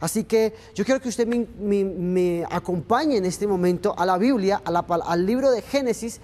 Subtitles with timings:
[0.00, 5.24] Así que yo quiero que usted me, acompañe en este momento a la Biblia, al
[5.24, 6.20] libro de Génesis,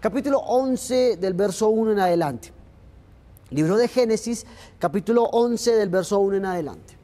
[0.00, 2.52] capítulo 11 del verso 1 en adelante.
[3.50, 4.44] Libro de Génesis,
[4.80, 6.96] capítulo 11 del verso 1 en adelante.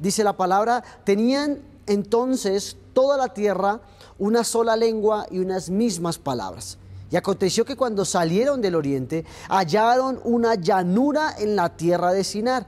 [0.00, 3.82] Dice la palabra, tenían entonces toda la tierra
[4.18, 6.76] una sola lengua y unas mismas palabras.
[7.08, 12.66] Y aconteció que cuando salieron del oriente, hallaron una llanura en la tierra de Sinar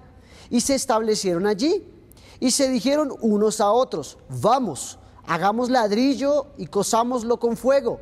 [0.49, 1.89] y se establecieron allí.
[2.43, 4.99] Y se dijeron unos a otros, vamos,
[5.29, 8.01] hagamos ladrillo y cosámoslo con fuego.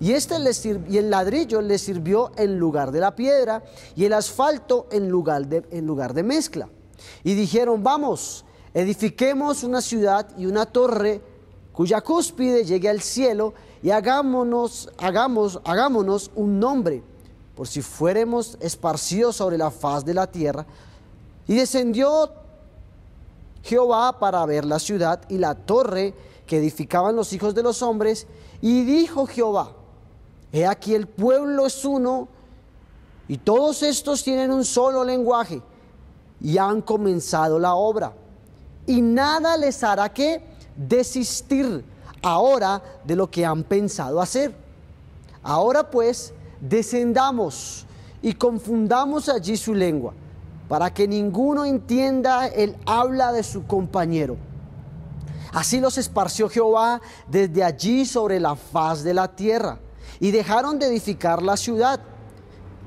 [0.00, 3.62] Y, este les el ladrillo les sirvió en lugar de la piedra
[3.94, 6.70] y el asfalto en lugar de, en lugar de mezcla.
[7.24, 11.20] Y dijeron, vamos, edifiquemos una ciudad y una torre
[11.74, 17.02] cuya cúspide llegue al cielo y hagámonos, hagamos, hagámonos un nombre,
[17.54, 20.64] por si fuéramos esparcidos sobre la faz de la tierra.
[21.46, 22.43] Y descendió
[23.64, 26.14] Jehová para ver la ciudad y la torre
[26.46, 28.26] que edificaban los hijos de los hombres.
[28.60, 29.72] Y dijo Jehová,
[30.52, 32.28] he aquí el pueblo es uno
[33.26, 35.62] y todos estos tienen un solo lenguaje
[36.40, 38.12] y han comenzado la obra.
[38.86, 40.42] Y nada les hará que
[40.76, 41.82] desistir
[42.20, 44.54] ahora de lo que han pensado hacer.
[45.42, 47.86] Ahora pues, descendamos
[48.20, 50.12] y confundamos allí su lengua,
[50.68, 54.36] para que ninguno entienda el habla de su compañero.
[55.52, 59.78] Así los esparció Jehová desde allí sobre la faz de la tierra,
[60.20, 62.00] y dejaron de edificar la ciudad.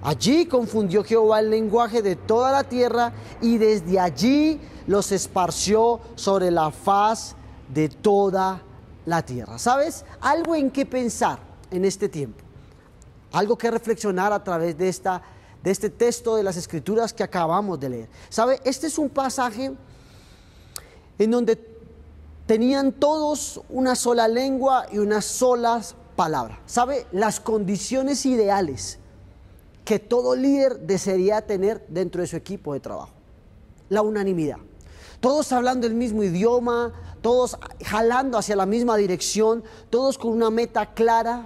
[0.02, 6.52] Allí confundió Jehová el lenguaje de toda la tierra, y desde allí los esparció sobre
[6.52, 7.36] la faz
[7.74, 8.62] de toda
[9.06, 9.58] la tierra.
[9.58, 10.06] ¿Sabes?
[10.22, 11.40] Algo en qué pensar
[11.72, 12.48] en este tiempo
[13.32, 15.22] algo que reflexionar a través de, esta,
[15.68, 18.10] de este texto de las escrituras que acabamos de leer.
[18.30, 18.62] ¿Sabe?
[18.64, 19.74] Este es un pasaje
[21.20, 21.60] en donde
[22.46, 25.82] tenían todos una sola lengua y una sola
[26.16, 26.62] palabra.
[26.68, 27.06] ¿Sabe?
[27.12, 28.98] Las condiciones ideales
[29.84, 33.12] que todo líder desearía tener dentro de su equipo de trabajo.
[33.90, 34.60] La unanimidad.
[35.20, 40.94] Todos hablando el mismo idioma, todos jalando hacia la misma dirección, todos con una meta
[40.94, 41.46] clara,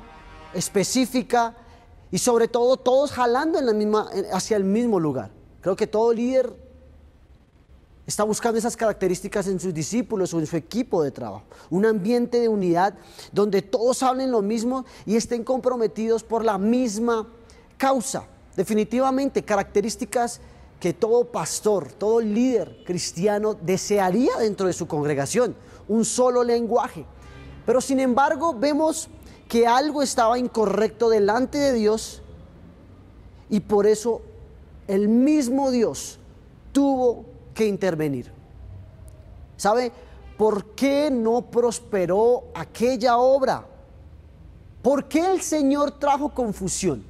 [0.53, 1.55] específica
[2.11, 5.31] y sobre todo todos jalando en la misma, hacia el mismo lugar.
[5.61, 6.53] Creo que todo líder
[8.05, 11.45] está buscando esas características en sus discípulos o en su equipo de trabajo.
[11.69, 12.95] Un ambiente de unidad
[13.31, 17.27] donde todos hablen lo mismo y estén comprometidos por la misma
[17.77, 18.27] causa.
[18.55, 20.41] Definitivamente características
[20.79, 25.55] que todo pastor, todo líder cristiano desearía dentro de su congregación.
[25.87, 27.05] Un solo lenguaje.
[27.65, 29.09] Pero sin embargo vemos
[29.51, 32.21] que algo estaba incorrecto delante de Dios
[33.49, 34.21] y por eso
[34.87, 36.19] el mismo Dios
[36.71, 38.31] tuvo que intervenir.
[39.57, 39.91] ¿Sabe
[40.37, 43.65] por qué no prosperó aquella obra?
[44.81, 47.03] ¿Por qué el Señor trajo confusión?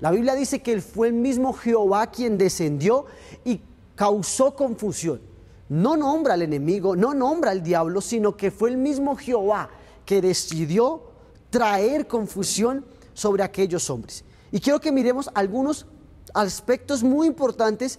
[0.00, 3.04] La Biblia dice que fue el mismo Jehová quien descendió
[3.44, 3.60] y
[3.96, 5.20] causó confusión.
[5.68, 9.68] No nombra al enemigo, no nombra al diablo, sino que fue el mismo Jehová
[10.06, 11.11] que decidió
[11.52, 12.82] traer confusión
[13.12, 14.24] sobre aquellos hombres.
[14.50, 15.86] Y quiero que miremos algunos
[16.32, 17.98] aspectos muy importantes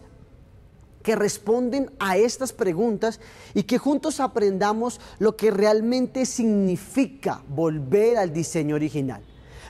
[1.04, 3.20] que responden a estas preguntas
[3.54, 9.22] y que juntos aprendamos lo que realmente significa volver al diseño original,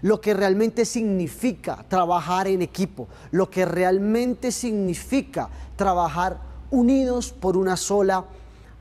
[0.01, 6.39] lo que realmente significa trabajar en equipo, lo que realmente significa trabajar
[6.71, 8.23] unidos por una sola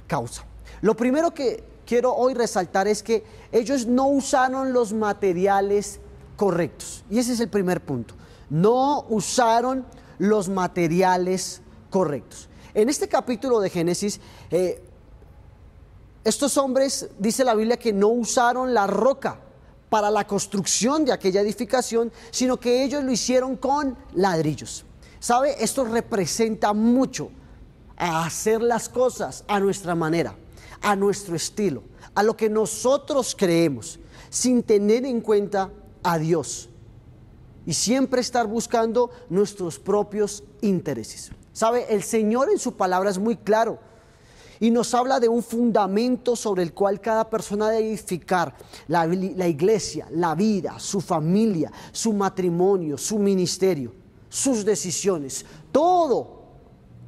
[0.07, 0.45] causa.
[0.81, 6.00] Lo primero que quiero hoy resaltar es que ellos no usaron los materiales
[6.37, 7.04] correctos.
[7.10, 8.15] Y ese es el primer punto.
[8.50, 9.87] No usaron
[10.19, 12.48] los materiales correctos.
[12.75, 14.20] En este capítulo de Génesis,
[14.50, 14.82] eh,
[16.25, 19.41] estos hombres, dice la Biblia, que no usaron la roca
[19.88, 24.84] para la construcción de aquella edificación, sino que ellos lo hicieron con ladrillos.
[25.19, 25.62] ¿Sabe?
[25.62, 27.31] Esto representa mucho
[27.97, 30.34] hacer las cosas a nuestra manera,
[30.82, 31.82] a nuestro estilo,
[32.14, 33.99] a lo que nosotros creemos,
[34.31, 35.70] sin tener en cuenta
[36.02, 36.69] a Dios
[37.64, 41.31] y siempre estar buscando nuestros propios intereses.
[41.52, 41.87] ¿Sabe?
[41.90, 43.79] El Señor en su palabra es muy claro
[44.58, 48.56] y nos habla de un fundamento sobre el cual cada persona debe edificar
[48.88, 53.93] la, la iglesia, la vida, su familia, su matrimonio, su ministerio,
[54.28, 56.42] sus decisiones, todo.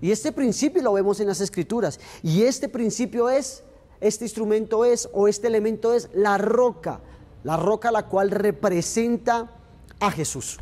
[0.01, 2.01] Y este principio lo vemos en las escrituras.
[2.23, 3.63] Y este principio es,
[4.01, 7.01] este instrumento es, o este elemento es la roca,
[7.43, 9.51] la roca la cual representa
[10.01, 10.59] a Jesús.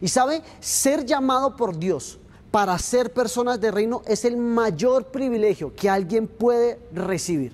[0.00, 2.18] Y sabe, ser llamado por Dios
[2.50, 7.52] para ser personas de reino es el mayor privilegio que alguien puede recibir.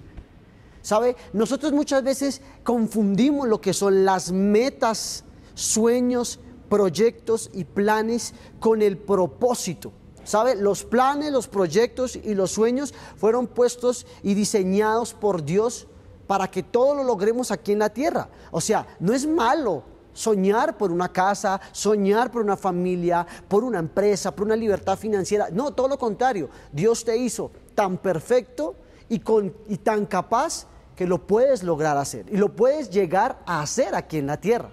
[0.83, 1.17] ¿Sabe?
[1.33, 5.25] Nosotros muchas veces confundimos lo que son las metas,
[5.55, 6.39] sueños,
[6.69, 9.93] proyectos y planes con el propósito.
[10.25, 10.55] ¿Sabe?
[10.55, 15.87] Los planes, los proyectos y los sueños fueron puestos y diseñados por Dios
[16.27, 18.29] para que todo lo logremos aquí en la tierra.
[18.51, 19.83] O sea, no es malo
[20.13, 25.49] soñar por una casa, soñar por una familia, por una empresa, por una libertad financiera.
[25.51, 26.49] No, todo lo contrario.
[26.73, 28.77] Dios te hizo tan perfecto
[29.09, 29.21] y,
[29.69, 34.19] y tan capaz que lo puedes lograr hacer y lo puedes llegar a hacer aquí
[34.19, 34.71] en la tierra.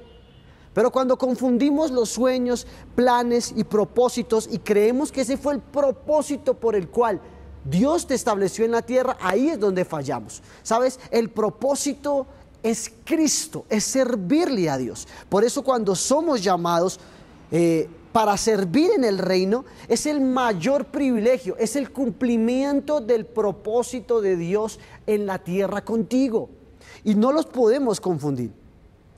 [0.78, 6.54] Pero cuando confundimos los sueños, planes y propósitos y creemos que ese fue el propósito
[6.54, 7.20] por el cual
[7.66, 10.44] Dios te estableció en la tierra, ahí es donde fallamos.
[10.62, 11.00] ¿Sabes?
[11.10, 12.28] El propósito
[12.62, 15.08] es Cristo, es servirle a Dios.
[15.30, 17.00] Por eso cuando somos llamados
[17.50, 24.22] eh, para servir en el reino, es el mayor privilegio, es el cumplimiento del propósito
[24.22, 26.52] de Dios en la tierra contigo.
[27.04, 28.52] Y no los podemos confundir.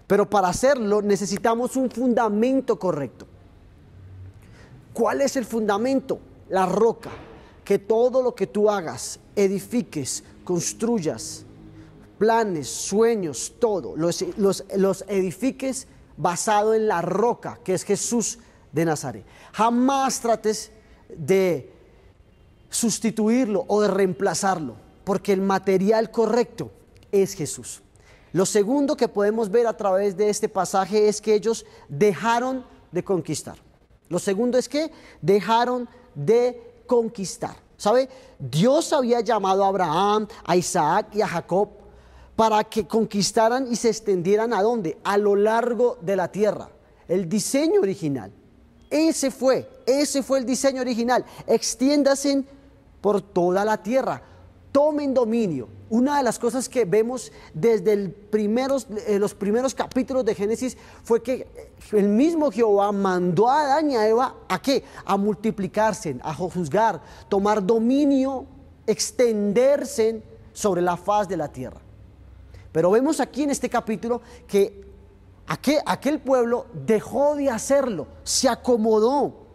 [0.10, 3.28] Pero para hacerlo necesitamos un fundamento correcto.
[4.92, 6.20] ¿Cuál es el fundamento?
[6.50, 7.12] La roca
[7.64, 11.46] que todo lo que tú hagas, edifiques, construyas,
[12.18, 15.86] planes, sueños, todo, los, edifiques
[16.18, 18.40] basado en la roca, que es Jesús
[18.72, 19.24] de Nazaret.
[19.54, 20.72] Jamás trates
[21.16, 21.72] de
[22.72, 24.74] sustituirlo o de reemplazarlo,
[25.04, 26.72] porque el material correcto
[27.12, 27.84] es Jesús.
[28.32, 33.04] Lo segundo que podemos ver a través de este pasaje es que ellos dejaron de
[33.04, 33.58] conquistar.
[34.08, 34.92] Lo segundo es que
[35.22, 37.56] dejaron de conquistar.
[37.78, 38.10] ¿Sabe?
[38.38, 41.70] Dios había llamado a Abraham, a Isaac y a Jacob
[42.36, 44.98] para que conquistaran y se extendieran a dónde?
[45.04, 46.70] A lo largo de la tierra.
[47.08, 48.32] El diseño original.
[48.90, 51.26] Ese fue, ese fue el diseño original.
[51.48, 52.44] Extiéndase
[53.02, 54.24] por toda la tierra
[54.72, 55.68] tomen dominio.
[55.90, 61.48] Una de las cosas que vemos desde eh, los primeros capítulos de Génesis fue que
[61.92, 64.84] el mismo Jehová mandó a Adán y a Eva a qué?
[65.04, 68.46] A multiplicarse, a juzgar, tomar dominio,
[68.86, 70.22] extenderse
[70.54, 71.82] sobre la faz de la tierra.
[72.72, 74.86] Pero vemos aquí en este capítulo que
[75.86, 79.49] aquel pueblo dejó de hacerlo, se acomodó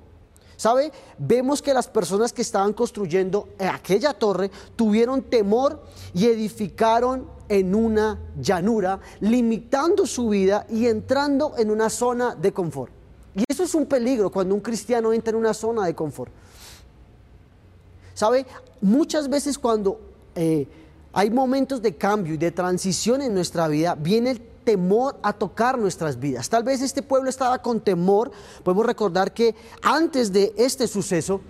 [0.56, 0.92] ¿Sabe?
[1.18, 5.82] Vemos que las personas que estaban construyendo aquella torre tuvieron temor
[6.14, 12.92] y edificaron en una llanura, limitando su vida y entrando en una zona de confort.
[13.34, 16.32] Y eso es un peligro cuando un cristiano entra en una zona de confort.
[18.14, 18.46] ¿Sabe?
[18.80, 20.00] Muchas veces cuando
[20.36, 20.68] eh,
[21.12, 25.78] hay momentos de cambio y de transición en nuestra vida, viene el temor a tocar
[25.78, 26.48] nuestras vidas.
[26.48, 28.30] Tal vez este pueblo estaba con temor.
[28.62, 31.40] Podemos recordar que antes de este suceso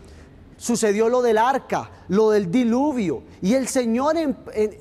[0.56, 3.22] sucedió lo del arca, lo del diluvio.
[3.40, 4.16] Y el Señor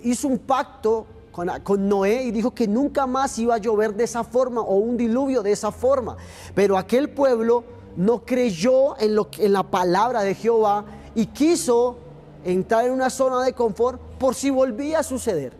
[0.03, 4.03] hizo un pacto con, con, Noé y dijo que nunca más iba a llover de
[4.03, 6.17] esa forma o un diluvio de esa forma.
[6.53, 7.63] Pero aquel pueblo
[7.95, 11.97] no creyó en, lo, en la palabra de Jehová y quiso
[12.43, 15.53] entrar en una zona de confort por si volvía a suceder.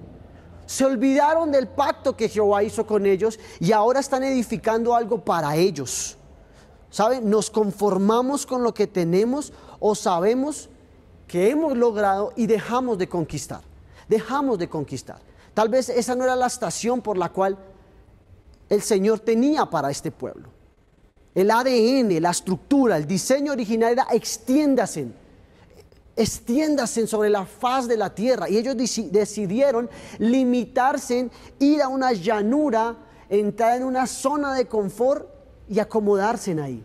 [0.74, 5.56] Se olvidaron del pacto que Jehová hizo con ellos y ahora están edificando algo para
[5.56, 6.18] ellos.
[6.90, 7.30] ¿Saben?
[7.30, 10.70] Nos conformamos con lo que tenemos o sabemos
[11.28, 13.62] que hemos logrado y dejamos de conquistar.
[14.10, 15.20] Dejamos de conquistar.
[15.54, 17.56] Tal vez esa no era la estación por la cual
[18.68, 20.50] el Señor tenía para este pueblo.
[21.36, 25.06] El ADN, la estructura, el diseño original era extiéndase
[26.16, 28.50] extiéndase sobre la faz de la tierra.
[28.50, 28.76] Y ellos
[29.12, 29.90] decidieron
[30.20, 31.30] limitarse,
[31.60, 32.96] ir a una llanura,
[33.30, 35.28] entrar en una zona de confort
[35.70, 36.84] y acomodarse ahí.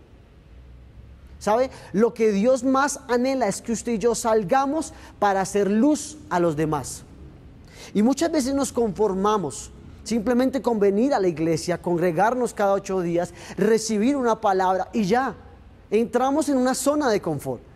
[1.39, 1.71] ¿Sabe?
[1.93, 6.41] Lo que Dios más anhela es que usted y yo salgamos para hacer luz a
[6.41, 7.05] los demás.
[7.95, 9.71] Y muchas veces nos conformamos
[10.03, 15.35] simplemente con venir a la iglesia, congregarnos cada ocho días, recibir una palabra y ya.
[15.91, 17.68] Entramos en una zona de confort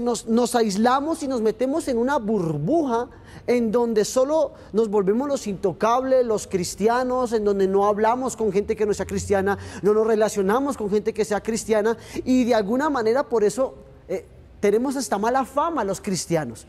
[0.00, 3.08] nos, aislamos y nos metemos en una burbuja
[3.46, 8.76] en donde solo nos volvemos los intocables, los cristianos, en donde no hablamos con gente
[8.76, 12.90] que no sea cristiana, no nos relacionamos con gente que sea cristiana y de alguna
[12.90, 13.74] manera por eso
[14.08, 14.26] eh,
[14.60, 16.66] tenemos esta mala fama los cristianos.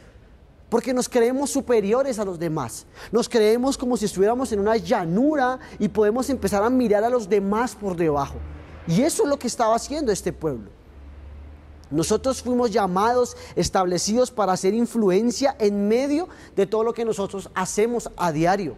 [0.70, 2.86] Porque nos creemos superiores a los demás.
[3.12, 7.28] Nos creemos como si estuviéramos en una llanura y podemos empezar a mirar a los
[7.28, 8.36] demás por debajo.
[8.88, 10.70] Y eso es lo que estaba haciendo este pueblo.
[11.92, 18.10] Nosotros fuimos llamados, establecidos para hacer influencia en medio de todo lo que nosotros hacemos
[18.16, 18.76] a diario.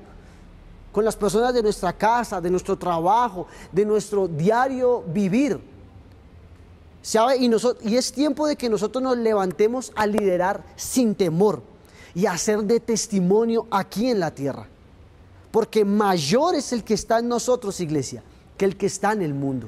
[0.92, 5.60] Con las personas de nuestra casa, de nuestro trabajo, de nuestro diario vivir.
[7.40, 7.52] Y,
[7.90, 11.62] y es tiempo de que nosotros nos levantemos a liderar sin temor
[12.16, 14.68] y a hacer de testimonio aquí en la tierra.
[15.52, 18.24] Porque mayor es el que está en nosotros, iglesia,
[18.58, 19.68] que el que está en el mundo.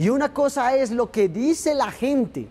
[0.00, 2.48] Y una cosa es lo que dice la gente,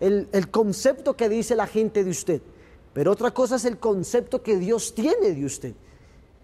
[0.00, 2.42] el, concepto que dice la gente de usted.
[2.92, 5.74] Pero otra cosa es el concepto que Dios tiene de usted.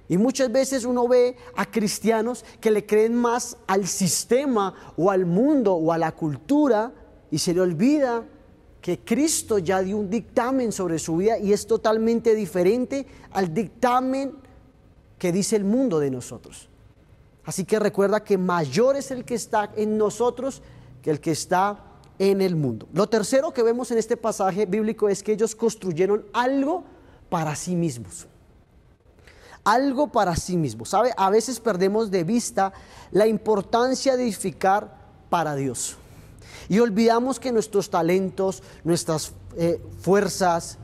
[0.09, 5.27] Y muchas veces uno ve a cristianos que le creen más al sistema o al
[5.27, 6.93] mundo o a la cultura
[7.33, 8.25] y se le olvida
[8.81, 14.37] que Cristo ya dio un dictamen sobre su vida y es totalmente diferente al dictamen
[15.19, 16.69] que dice el mundo de nosotros.
[17.45, 20.63] Así que recuerda que mayor es el que está en nosotros
[21.03, 21.79] que el que está
[22.19, 22.89] en el mundo.
[22.93, 26.85] Lo tercero que vemos en este pasaje bíblico es que ellos construyeron algo
[27.29, 28.27] para sí mismos
[29.65, 30.85] algo para sí mismo.
[30.85, 31.13] ¿Sabe?
[31.17, 32.73] A veces perdemos de vista
[33.11, 34.95] la importancia de edificar
[35.31, 35.97] para Dios.
[36.69, 40.79] Y olvidamos que nuestros talentos, nuestras eh, fuerzas,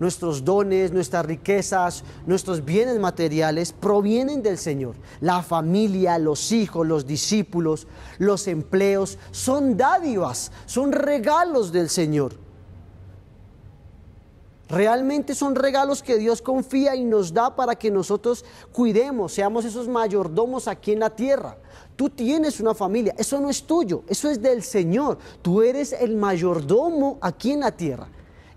[0.00, 4.96] nuestros dones, nuestras riquezas, nuestros bienes materiales provienen del Señor.
[5.20, 7.86] La familia, los hijos, los discípulos,
[8.18, 12.34] los empleos, son dádivas, son regalos del Señor.
[14.68, 19.88] Realmente son regalos que Dios confía y nos da para que nosotros cuidemos, seamos esos
[19.88, 21.56] mayordomos aquí en la tierra.
[21.96, 25.18] Tú tienes una familia, eso no es tuyo, eso es del Señor.
[25.40, 28.08] Tú eres el mayordomo aquí en la tierra.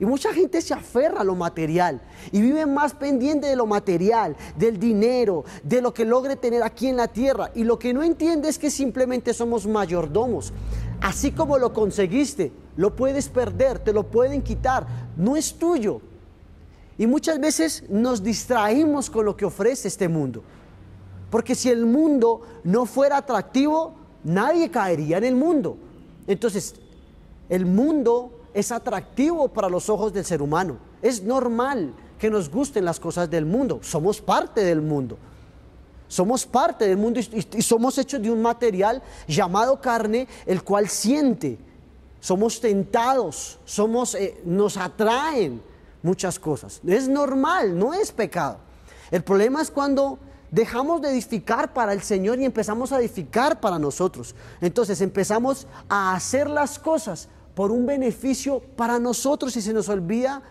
[0.02, 4.36] Y mucha gente se aferra a lo material y vive más pendiente de lo material,
[4.58, 7.52] del dinero, de lo que logre tener aquí en la tierra.
[7.54, 10.54] Y lo que no entiende es que simplemente somos mayordomos.
[11.02, 16.02] Así como lo conseguiste, lo puedes perder, te lo pueden quitar, no es tuyo.
[16.98, 20.42] Y muchas veces nos distraímos con lo que ofrece este mundo.
[21.30, 23.94] Porque si el mundo no fuera atractivo,
[24.24, 25.78] nadie caería en el mundo.
[26.26, 26.74] Entonces,
[27.50, 30.78] el mundo es atractivo para los ojos del ser humano.
[31.02, 33.80] Es normal que nos gusten las cosas del mundo.
[33.82, 35.18] Somos parte del mundo.
[36.08, 41.58] Somos parte del mundo y, somos hechos de un material llamado carne, el cual siente.
[42.20, 45.62] Somos tentados, somos, eh, nos atraen
[46.04, 46.82] muchas cosas.
[46.86, 48.58] Es normal, no es pecado.
[49.10, 50.20] El problema es cuando
[50.52, 54.36] dejamos de edificar para el Señor y empezamos a edificar para nosotros.
[54.60, 57.30] Entonces empezamos a hacer las cosas
[57.62, 60.42] por un beneficio para nosotros y se nos olvida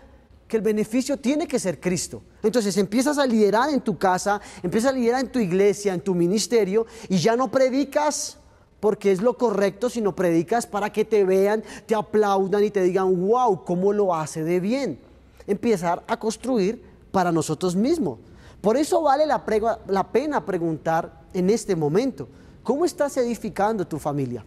[0.47, 2.21] que el beneficio tiene que ser Cristo.
[2.41, 6.15] Entonces empiezas a liderar en tu casa, empiezas a liderar en tu iglesia, en tu
[6.15, 8.37] ministerio, y ya no predicas
[8.79, 13.27] porque es lo correcto, sino predicas para que te vean, te aplaudan y te digan,
[13.27, 14.97] wow, ¿cómo lo hace de bien?
[15.47, 18.19] Empezar a construir para nosotros mismos.
[18.61, 19.43] Por eso vale la,
[19.87, 22.29] la pena preguntar en este momento,
[22.63, 24.45] ¿cómo estás edificando tu familia?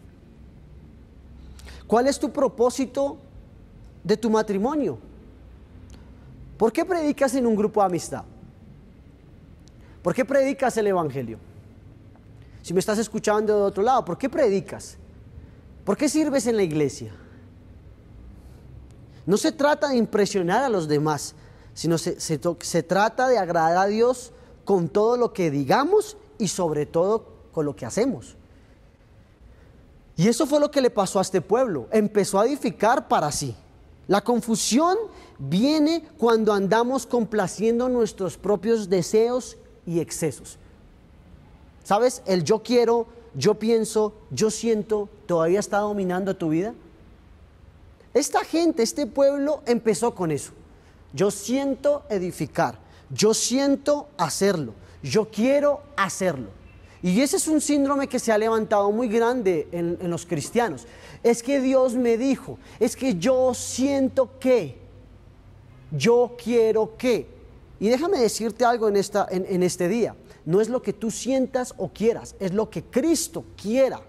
[1.86, 3.18] ¿Cuál es tu propósito
[4.02, 4.98] de tu matrimonio?
[6.56, 8.24] ¿Por qué predicas en un grupo de amistad?
[10.02, 11.38] ¿Por qué predicas el Evangelio?
[12.62, 14.96] Si me estás escuchando de otro lado, ¿por qué predicas?
[15.84, 17.12] ¿Por qué sirves en la iglesia?
[19.26, 21.34] No se trata de impresionar a los demás,
[21.74, 24.32] sino se, se trata de agradar a Dios
[24.64, 28.36] con todo lo que digamos y sobre todo con lo que hacemos.
[30.16, 31.88] Y eso fue lo que le pasó a este pueblo.
[31.90, 33.54] Empezó a edificar para sí.
[34.06, 34.96] La confusión
[35.38, 39.56] viene cuando andamos complaciendo nuestros propios deseos
[39.86, 40.58] y excesos.
[41.82, 42.22] ¿Sabes?
[42.26, 46.74] El yo quiero, yo pienso, yo siento, todavía está dominando tu vida.
[48.12, 50.52] Esta gente, este pueblo empezó con eso.
[51.12, 52.78] Yo siento edificar,
[53.10, 56.48] yo siento hacerlo, yo quiero hacerlo.
[57.04, 60.86] Y ese es un síndrome que se ha levantado muy grande en, los cristianos.
[61.22, 64.78] Es que Dios me dijo, es que yo siento que,
[65.90, 67.28] yo quiero que.
[67.78, 70.16] Y déjame decirte algo en, esta, en este día.
[70.46, 74.00] No es lo que tú sientas o quieras, es lo que Cristo quiera.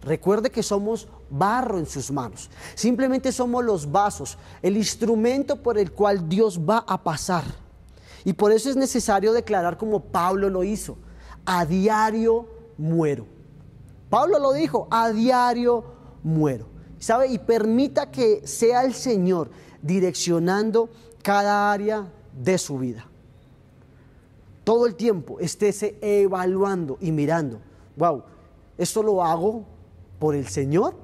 [0.00, 2.48] Recuerde que somos barro en sus manos.
[2.74, 7.44] Simplemente somos los vasos, el instrumento por el cual Dios va a pasar.
[8.24, 10.96] Y por eso es necesario declarar como Pablo lo hizo
[11.44, 12.46] a diario
[12.78, 13.26] muero.
[14.10, 15.84] Pablo lo dijo, a diario
[16.22, 16.66] muero.
[16.98, 17.28] ¿Sabe?
[17.28, 20.88] Y permita que sea el Señor direccionando
[21.22, 23.06] cada área de su vida.
[24.64, 27.60] Todo el tiempo estése evaluando y mirando.
[27.96, 28.22] Wow,
[28.78, 29.64] ¿esto lo hago
[30.20, 30.94] por el Señor?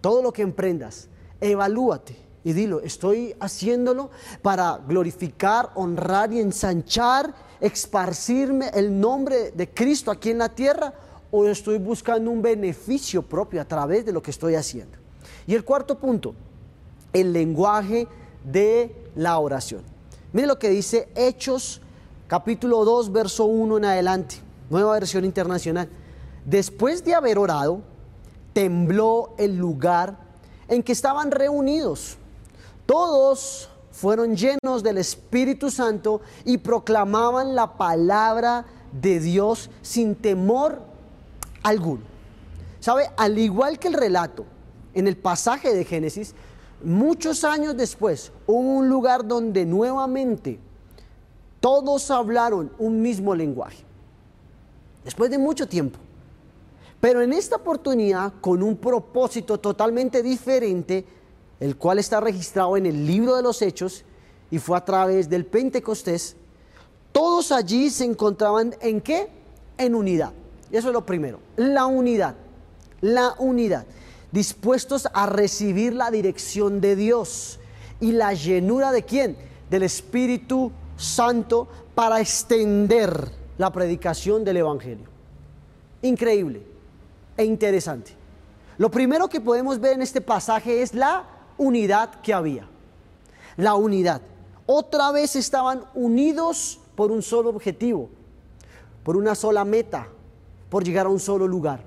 [0.00, 1.08] Todo lo que emprendas,
[1.40, 4.10] evalúate y dilo, estoy haciéndolo
[4.42, 10.92] para glorificar, honrar y ensanchar esparcirme el nombre de Cristo aquí en la tierra
[11.30, 14.98] o estoy buscando un beneficio propio a través de lo que estoy haciendo?
[15.46, 16.34] Y el cuarto punto,
[17.12, 18.06] el lenguaje
[18.44, 19.82] de la oración.
[20.32, 21.80] Mire lo que dice Hechos
[22.28, 24.36] capítulo 2, verso 1 en adelante,
[24.68, 25.88] nueva versión internacional.
[26.44, 27.80] Después de haber orado,
[28.52, 30.18] tembló el lugar
[30.68, 32.18] en que estaban reunidos.
[32.86, 40.82] Todos fueron llenos del Espíritu Santo y proclamaban la palabra de Dios sin temor
[41.62, 42.02] alguno.
[42.80, 43.08] ¿Sabe?
[43.16, 44.44] Al igual que el relato
[44.92, 46.34] en el pasaje de Génesis,
[46.82, 50.58] muchos años después hubo un lugar donde nuevamente
[51.60, 53.84] todos hablaron un mismo lenguaje.
[55.02, 55.98] Después de mucho tiempo.
[57.00, 61.06] Pero en esta oportunidad, con un propósito totalmente diferente,
[61.64, 64.04] el cual está registrado en el libro de los Hechos
[64.50, 66.36] y fue a través del Pentecostés,
[67.10, 69.30] todos allí se encontraban en qué?
[69.78, 70.34] En unidad.
[70.70, 72.34] Eso es lo primero, la unidad,
[73.00, 73.86] la unidad,
[74.30, 77.58] dispuestos a recibir la dirección de Dios
[77.98, 79.34] y la llenura de quién?
[79.70, 85.06] Del Espíritu Santo para extender la predicación del Evangelio.
[86.02, 86.60] Increíble
[87.38, 88.12] e interesante.
[88.76, 92.68] Lo primero que podemos ver en este pasaje es la unidad que había.
[93.56, 94.20] La unidad.
[94.66, 98.08] Otra vez estaban unidos por un solo objetivo,
[99.02, 100.08] por una sola meta,
[100.70, 101.84] por llegar a un solo lugar.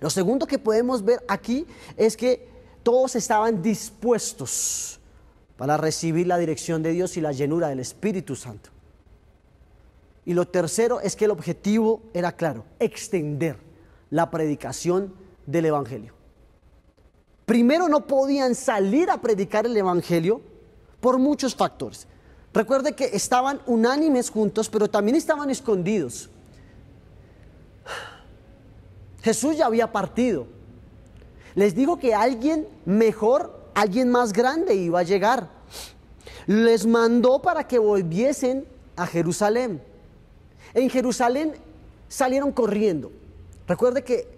[0.00, 2.48] Lo segundo que podemos ver aquí es que
[2.82, 5.00] todos estaban dispuestos
[5.56, 8.70] para recibir la dirección de Dios y la llenura del Espíritu Santo.
[10.24, 13.56] Y lo tercero es que el objetivo era claro, extender
[14.10, 15.14] la predicación
[15.46, 16.17] del Evangelio.
[17.48, 20.42] Primero no podían salir a predicar el Evangelio
[21.00, 22.06] por muchos factores.
[22.52, 26.28] Recuerde que estaban unánimes juntos, pero también estaban escondidos.
[29.22, 30.46] Jesús ya había partido.
[31.54, 35.48] Les dijo que alguien mejor, alguien más grande iba a llegar.
[36.46, 39.82] Les mandó para que volviesen a Jerusalén.
[40.74, 41.54] En Jerusalén
[42.08, 43.10] salieron corriendo.
[43.66, 44.28] Recuerde que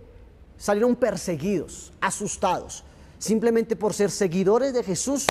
[0.57, 2.85] salieron perseguidos, asustados,
[3.21, 5.27] simplemente por ser seguidores de Jesús,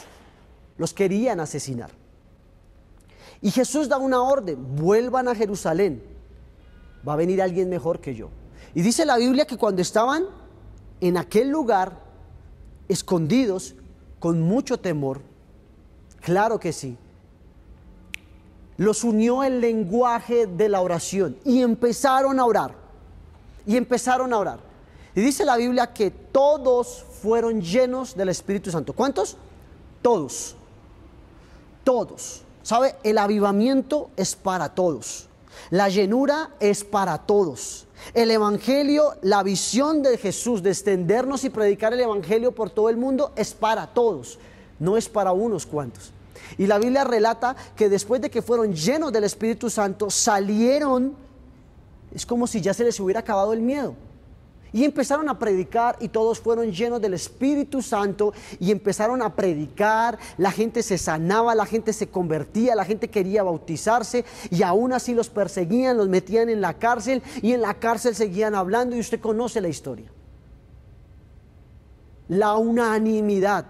[0.77, 1.91] los querían asesinar.
[3.41, 6.01] Y Jesús da una orden, vuelvan a Jerusalén,
[7.05, 8.29] va a venir alguien mejor que yo.
[8.75, 10.25] Y dice la Biblia que cuando estaban
[11.01, 11.99] en aquel lugar,
[12.87, 13.75] escondidos,
[14.19, 15.21] con mucho temor,
[16.21, 16.95] claro que sí,
[18.77, 22.75] los unió el lenguaje de la oración y empezaron a orar.
[23.65, 24.68] Y empezaron a orar.
[25.21, 28.93] Dice la Biblia que todos fueron llenos del Espíritu Santo.
[28.93, 29.37] ¿Cuántos?
[30.01, 30.55] Todos.
[31.83, 32.41] Todos.
[32.63, 32.95] ¿Sabe?
[33.03, 35.27] El avivamiento es para todos.
[35.69, 37.87] La llenura es para todos.
[38.13, 42.97] El Evangelio, la visión de Jesús de extendernos y predicar el Evangelio por todo el
[42.97, 44.39] mundo es para todos,
[44.79, 46.11] no es para unos cuantos.
[46.57, 51.13] Y la Biblia relata que después de que fueron llenos del Espíritu Santo, salieron,
[52.15, 53.95] es como si ya se les hubiera acabado el miedo.
[54.71, 60.19] Y empezaron a predicar y todos fueron llenos del Espíritu Santo y empezaron a predicar,
[60.37, 65.13] la gente se sanaba, la gente se convertía, la gente quería bautizarse y aún así
[65.13, 69.19] los perseguían, los metían en la cárcel y en la cárcel seguían hablando y usted
[69.19, 70.11] conoce la historia.
[72.27, 73.65] La unanimidad,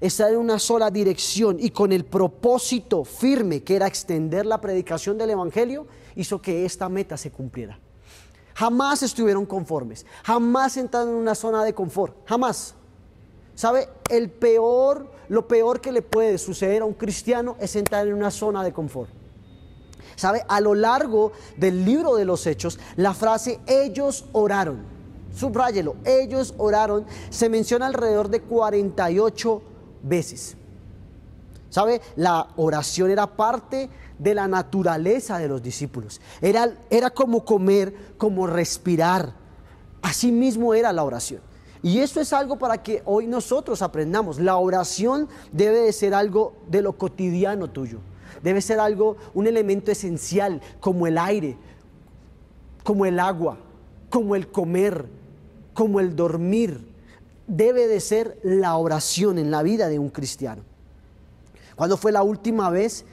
[0.00, 5.16] estar en una sola dirección y con el propósito firme que era extender la predicación
[5.16, 5.86] del Evangelio,
[6.16, 7.78] hizo que esta meta se cumpliera.
[8.60, 12.74] Jamás estuvieron conformes, jamás entraron en una zona de confort, jamás.
[13.54, 13.88] ¿Sabe?
[14.10, 18.30] El peor, lo peor que le puede suceder a un cristiano es entrar en una
[18.30, 19.08] zona de confort.
[20.14, 20.44] ¿Sabe?
[20.46, 24.82] A lo largo del libro de los Hechos, la frase ellos oraron,
[25.34, 29.62] subráyelo, ellos oraron, se menciona alrededor de 48
[30.02, 30.58] veces.
[31.70, 32.00] ¿Sabe?
[32.16, 36.20] La oración era parte de la naturaleza de los discípulos.
[36.42, 39.32] Era, era como comer, como respirar.
[40.02, 41.40] Así mismo era la oración.
[41.82, 44.38] Y eso es algo para que hoy nosotros aprendamos.
[44.38, 48.00] La oración debe de ser algo de lo cotidiano tuyo.
[48.42, 51.56] Debe ser algo, un elemento esencial, como el aire,
[52.82, 53.58] como el agua,
[54.08, 55.06] como el comer,
[55.72, 56.88] como el dormir.
[57.46, 60.69] Debe de ser la oración en la vida de un cristiano.
[61.80, 63.06] ¿Cuándo fue la última vez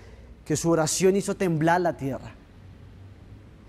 [0.43, 2.35] que su oración hizo temblar la tierra.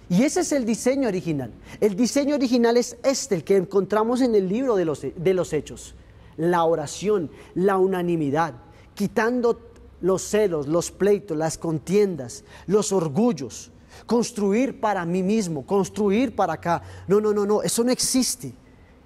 [0.09, 1.53] Y ese es el diseño original.
[1.81, 5.53] El diseño original es este, el que encontramos en el libro de los, de los
[5.53, 5.95] hechos.
[6.37, 8.55] La oración, la unanimidad,
[8.97, 9.61] quitando
[10.01, 13.71] los celos, los pleitos, las contiendas, los orgullos.
[14.05, 16.83] construir para mí mismo, construir para acá.
[17.07, 18.53] No, no, no, no, eso no existe.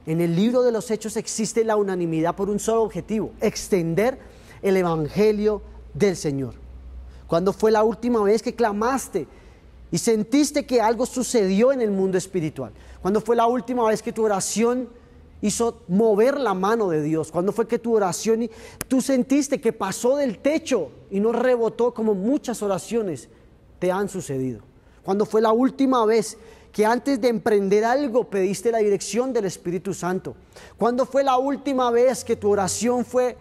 [0.07, 4.19] En el libro de los hechos existe la unanimidad por un solo objetivo, extender
[4.63, 6.55] el Evangelio del Señor.
[7.27, 9.27] ¿Cuándo fue la última vez que clamaste
[9.91, 12.73] y sentiste que algo sucedió en el mundo espiritual?
[13.01, 14.89] ¿Cuándo fue la última vez que tu oración
[15.41, 17.31] hizo mover la mano de Dios?
[17.31, 18.49] ¿Cuándo fue que tu oración,
[18.89, 23.29] tú sentiste que pasó del techo y no rebotó como muchas oraciones
[23.79, 24.61] te han sucedido?
[25.03, 26.39] ¿Cuándo fue la última vez
[26.71, 30.37] que antes de emprender algo pediste la dirección del Espíritu Santo?
[30.79, 33.37] ¿Cuándo fue la última vez que tu oración fue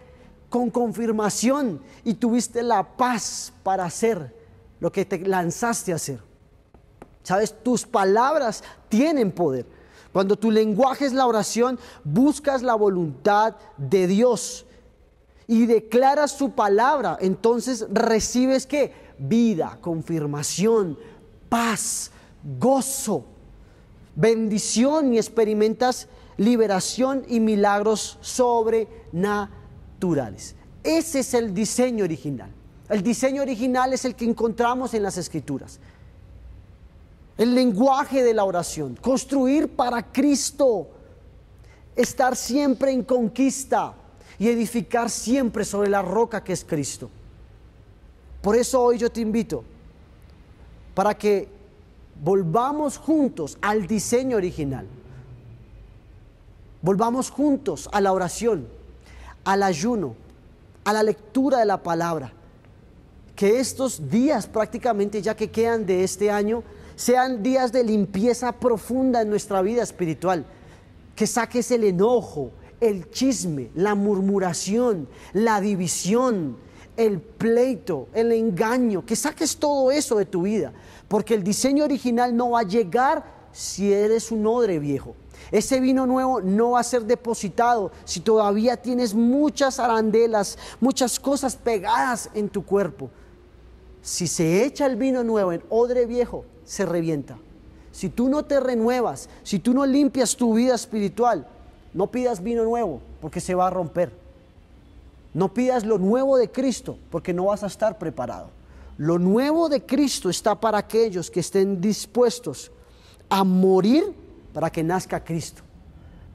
[0.52, 4.36] con confirmación y tuviste la paz para hacer
[4.80, 6.20] lo que te lanzaste a hacer?
[7.22, 9.64] Sabes, tus palabras tienen poder.
[10.12, 14.66] Cuando tu lenguaje es la oración, buscas la voluntad de Dios
[15.46, 18.92] y declaras su palabra, entonces recibes qué?
[19.18, 20.98] Vida, confirmación,
[21.48, 22.10] paz,
[22.58, 23.24] gozo,
[24.14, 29.61] bendición y experimentas liberación y milagros sobrenaturales.
[30.82, 32.50] Ese es el diseño original.
[32.88, 35.78] El diseño original es el que encontramos en las escrituras.
[37.38, 40.88] El lenguaje de la oración, construir para Cristo,
[41.96, 43.94] estar siempre en conquista
[44.38, 47.08] y edificar siempre sobre la roca que es Cristo.
[48.42, 49.64] Por eso hoy yo te invito
[50.94, 51.48] para que
[52.22, 54.86] volvamos juntos al diseño original.
[56.82, 58.66] Volvamos juntos a la oración,
[59.44, 60.14] al ayuno,
[60.84, 62.32] a la lectura de la palabra.
[63.36, 66.62] Que estos días prácticamente ya que quedan de este año
[66.96, 70.44] sean días de limpieza profunda en nuestra vida espiritual.
[71.16, 72.50] Que saques el enojo,
[72.80, 76.56] el chisme, la murmuración, la división,
[76.96, 80.72] el pleito, el engaño, que saques todo eso de tu vida,
[81.08, 85.14] porque el diseño original no va a llegar si eres un odre viejo.
[85.50, 91.56] Ese vino nuevo no va a ser depositado si todavía tienes muchas arandelas, muchas cosas
[91.56, 93.10] pegadas en tu cuerpo.
[94.02, 97.38] Si se echa el vino nuevo en odre viejo, se revienta.
[97.92, 101.46] Si tú no te renuevas, si tú no limpias tu vida espiritual,
[101.92, 104.12] no pidas vino nuevo porque se va a romper.
[105.34, 108.50] No pidas lo nuevo de Cristo porque no vas a estar preparado.
[108.98, 112.70] Lo nuevo de Cristo está para aquellos que estén dispuestos
[113.28, 114.14] a morir
[114.52, 115.62] para que nazca Cristo,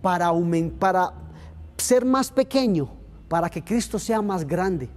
[0.01, 0.31] para,
[0.79, 1.13] para
[1.77, 2.89] ser más pequeño,
[3.27, 4.89] para que Cristo sea más grande,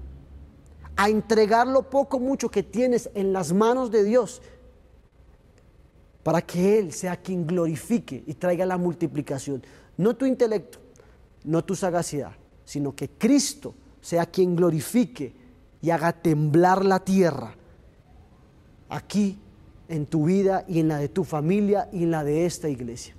[0.97, 4.43] a entregar lo poco mucho que tienes en las manos de Dios,
[6.23, 9.63] para que Él sea quien glorifique y traiga la multiplicación.
[9.97, 10.79] No tu intelecto,
[11.45, 12.33] no tu sagacidad,
[12.65, 15.35] sino que Cristo sea quien glorifique
[15.81, 17.55] y haga temblar la tierra
[18.91, 19.39] aquí
[19.91, 23.15] en tu vida y en la de tu familia y en la de esta iglesia.